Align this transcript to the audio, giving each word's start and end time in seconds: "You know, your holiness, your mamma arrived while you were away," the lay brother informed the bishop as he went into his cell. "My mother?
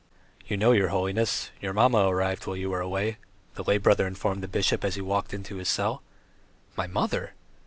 "You 0.49 0.57
know, 0.57 0.71
your 0.71 0.87
holiness, 0.87 1.51
your 1.61 1.73
mamma 1.73 2.07
arrived 2.07 2.47
while 2.47 2.57
you 2.57 2.71
were 2.71 2.81
away," 2.81 3.17
the 3.53 3.61
lay 3.63 3.77
brother 3.77 4.07
informed 4.07 4.41
the 4.41 4.47
bishop 4.47 4.83
as 4.83 4.95
he 4.95 5.01
went 5.01 5.31
into 5.31 5.57
his 5.57 5.69
cell. 5.69 6.01
"My 6.75 6.87
mother? 6.87 7.35